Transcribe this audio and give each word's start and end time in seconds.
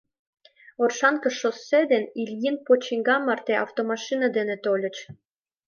Оршанке 0.83 1.29
шоссе 1.39 1.79
ден 1.91 2.03
Ильин 2.21 2.55
почиҥга 2.65 3.15
марте 3.27 3.53
автомашина 3.65 4.27
дене 4.37 4.55
тольыч. 4.63 4.97